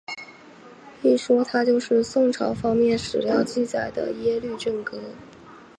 [1.03, 4.99] 一说他就是宋朝方面史料记载的耶律郑哥。